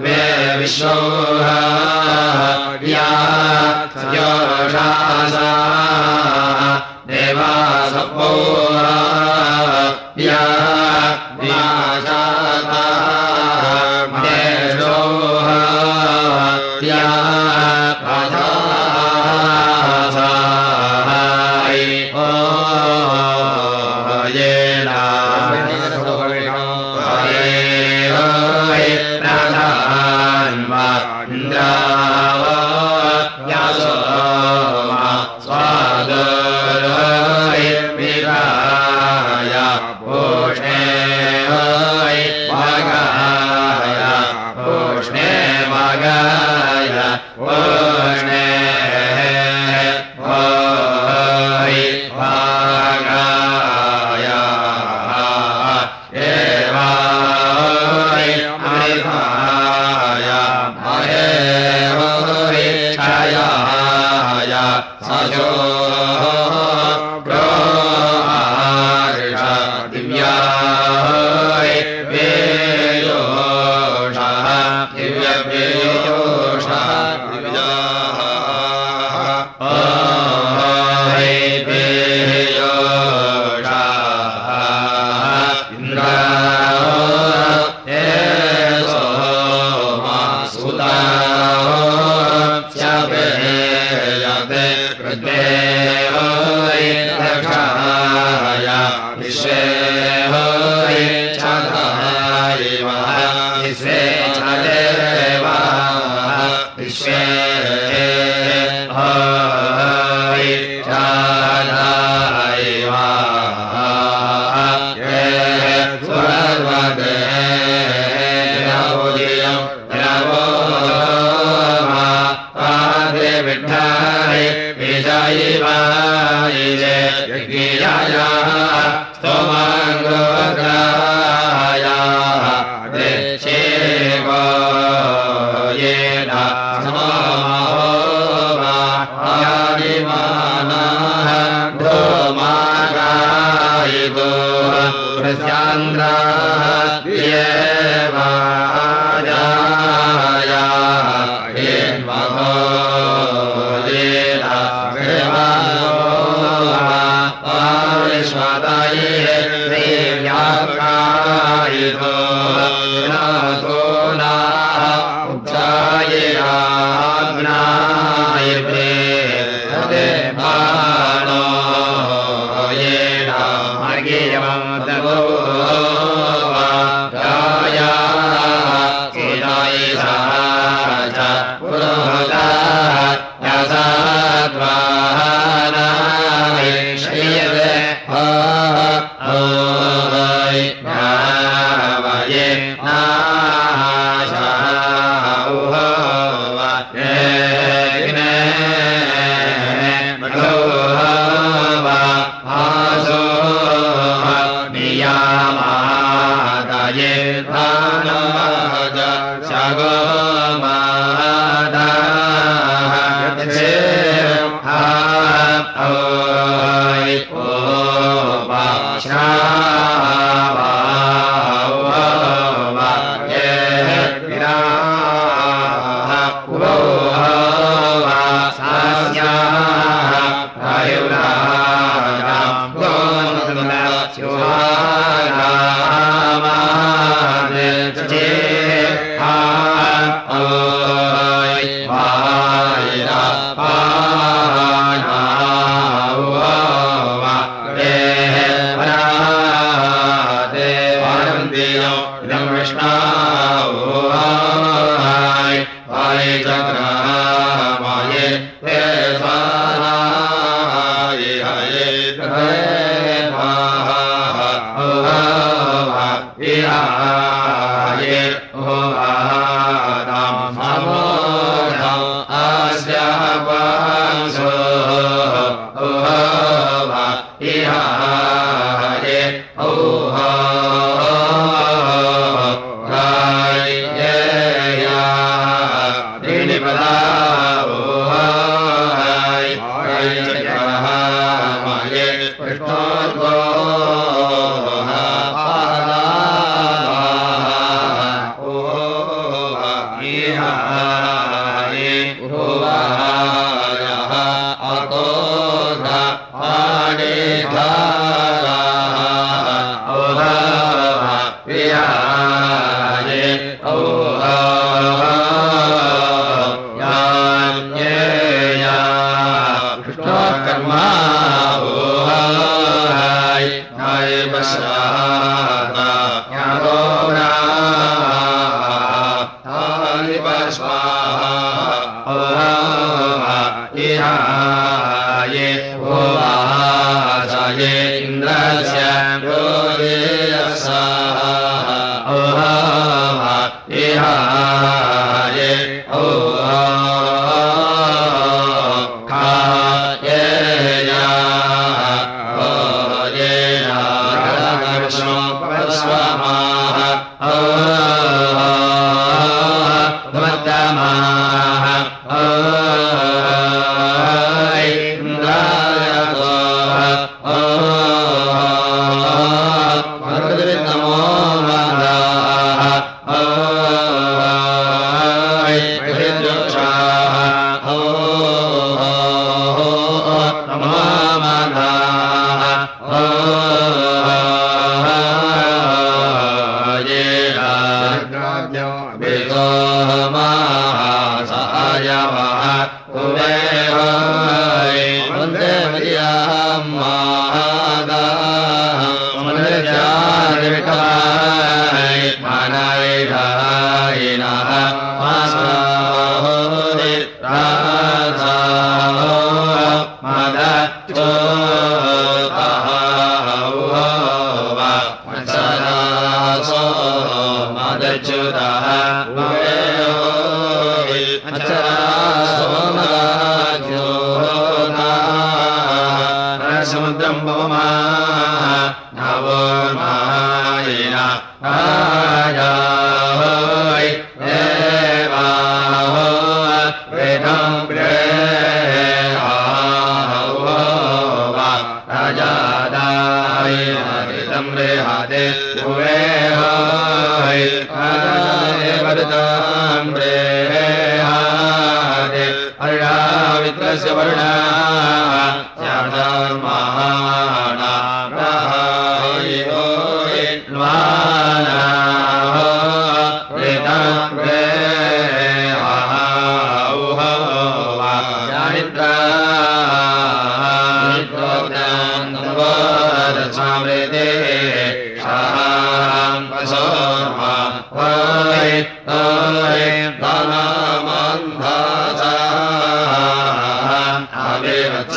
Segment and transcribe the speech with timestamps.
[0.02, 0.18] वे
[0.58, 1.97] विश्वो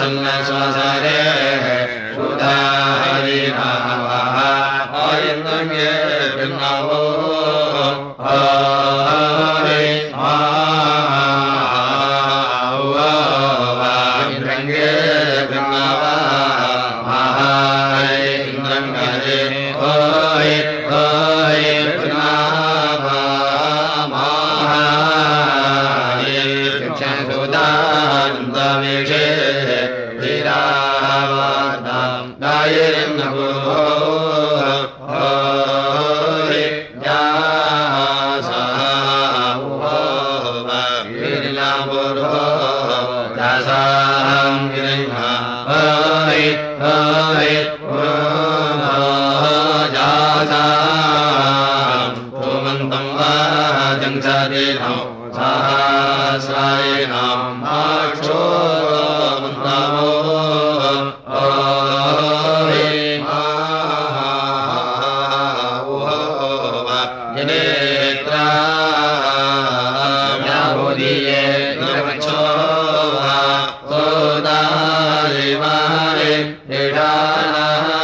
[0.00, 0.49] सन्नः
[77.50, 77.99] إله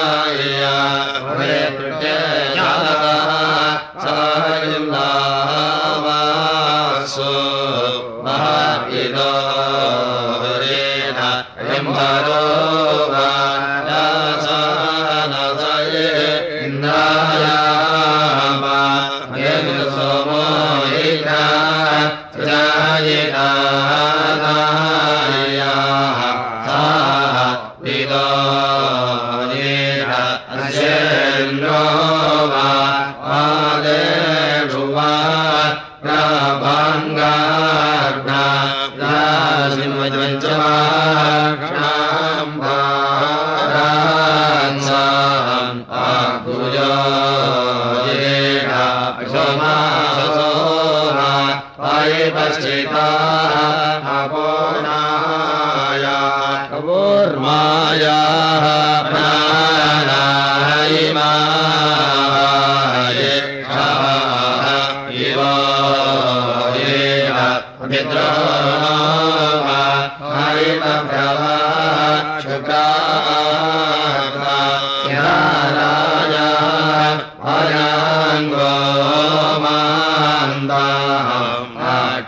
[80.68, 82.20] वाय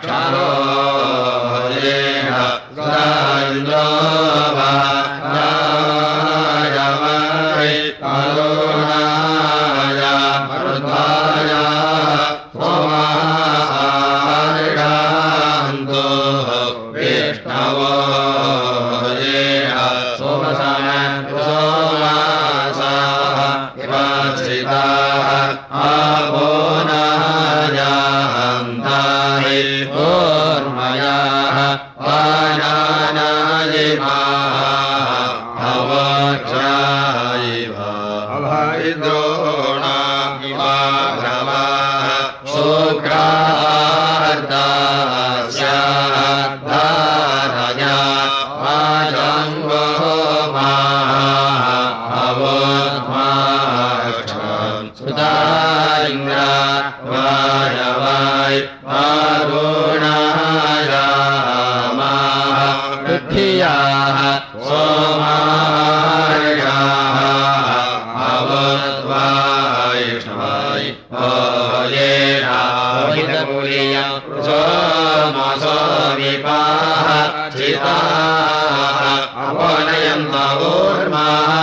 [81.11, 81.58] य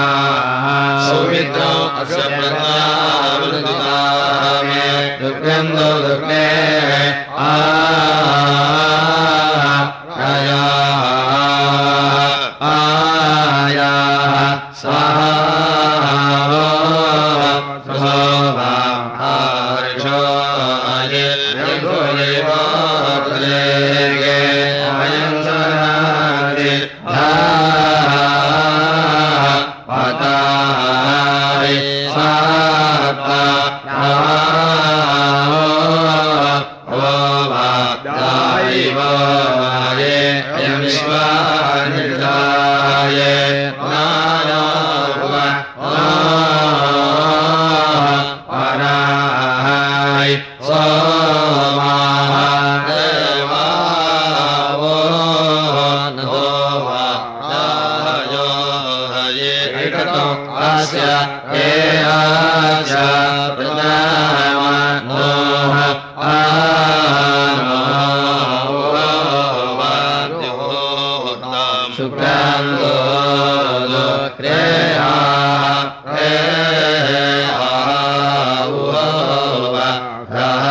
[80.31, 80.70] Raha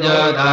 [0.00, 0.52] जगा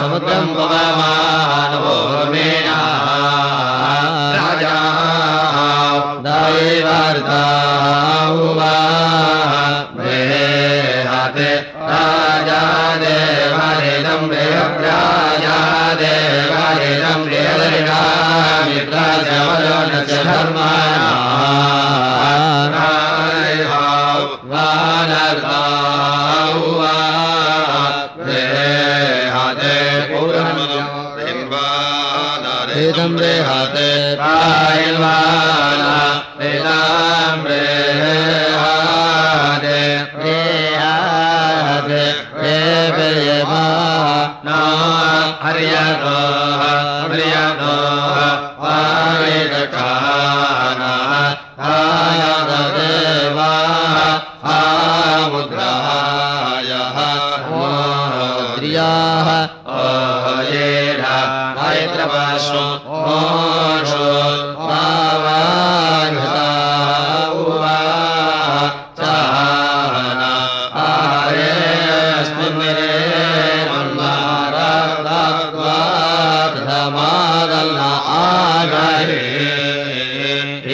[0.00, 1.96] समुद्रम् पवमानवो
[2.32, 3.07] मेना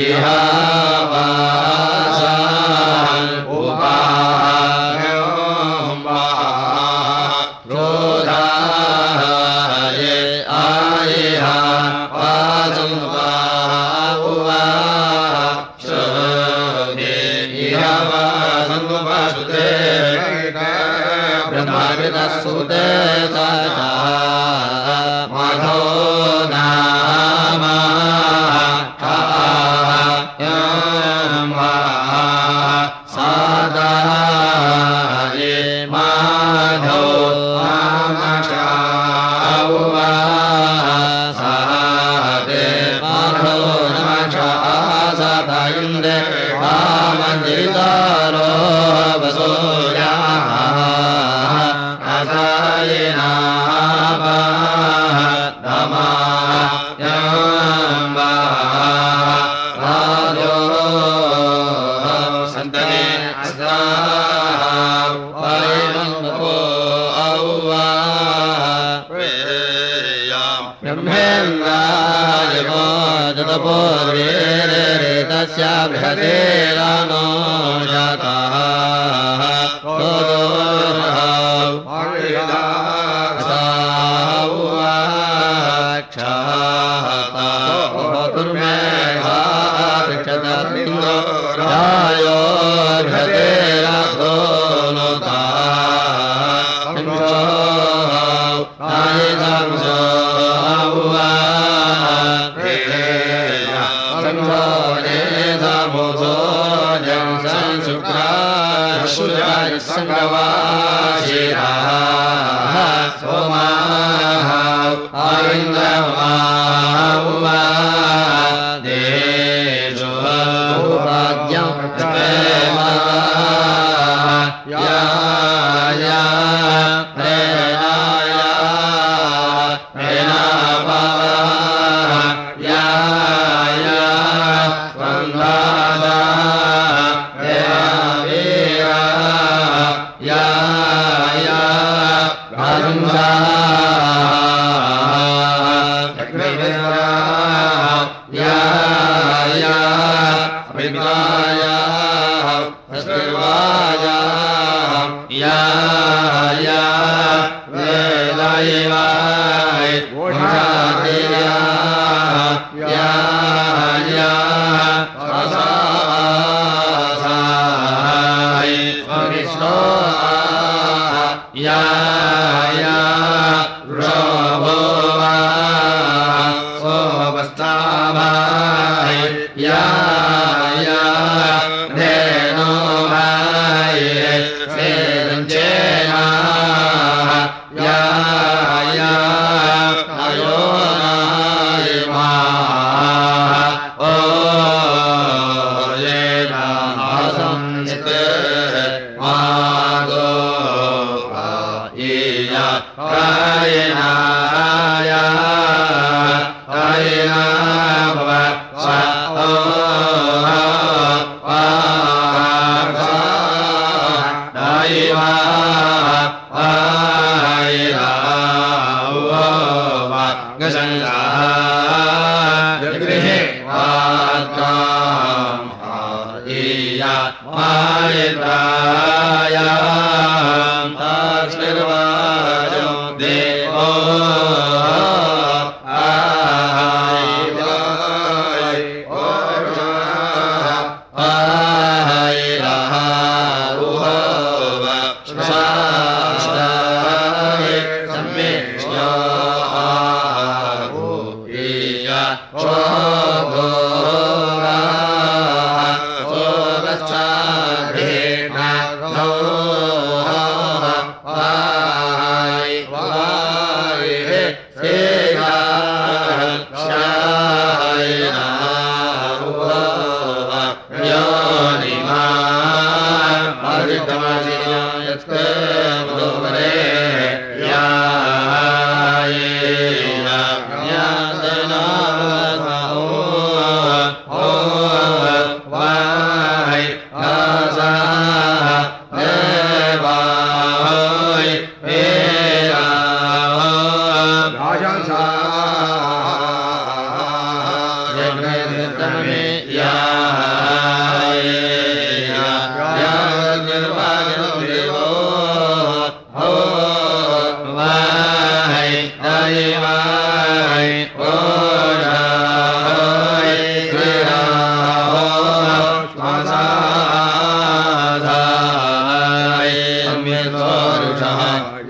[0.06, 0.53] इहा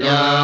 [0.01, 0.35] या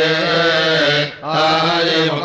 [0.00, 2.20] य महायम्